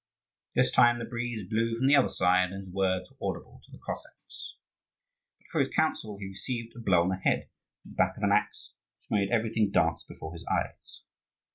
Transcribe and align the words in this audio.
This 0.55 0.71
time 0.71 0.97
the 0.97 1.05
breeze 1.05 1.47
blew 1.47 1.77
from 1.77 1.85
the 1.85 1.95
other 1.95 2.07
side, 2.09 2.49
and 2.51 2.55
his 2.57 2.73
words 2.73 3.07
were 3.11 3.17
audible 3.29 3.61
to 3.63 3.71
the 3.71 3.77
Cossacks. 3.77 4.55
But 5.37 5.45
for 5.51 5.63
this 5.63 5.75
counsel 5.75 6.17
he 6.17 6.25
received 6.25 6.75
a 6.75 6.79
blow 6.79 7.03
on 7.03 7.09
the 7.09 7.17
head 7.17 7.49
with 7.85 7.93
the 7.93 7.97
back 7.97 8.17
of 8.17 8.23
an 8.23 8.31
axe, 8.31 8.73
which 8.97 9.11
made 9.11 9.29
everything 9.29 9.69
dance 9.69 10.03
before 10.03 10.33
his 10.33 10.43
eyes. 10.51 11.01